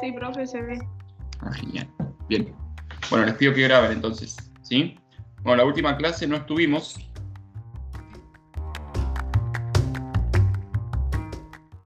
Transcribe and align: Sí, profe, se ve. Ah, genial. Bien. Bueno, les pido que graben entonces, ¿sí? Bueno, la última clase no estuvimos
Sí, 0.00 0.12
profe, 0.12 0.46
se 0.46 0.62
ve. 0.62 0.78
Ah, 1.40 1.52
genial. 1.52 1.88
Bien. 2.28 2.54
Bueno, 3.10 3.26
les 3.26 3.34
pido 3.34 3.54
que 3.54 3.62
graben 3.62 3.92
entonces, 3.92 4.36
¿sí? 4.62 4.98
Bueno, 5.42 5.58
la 5.58 5.64
última 5.64 5.96
clase 5.96 6.26
no 6.26 6.36
estuvimos 6.36 6.98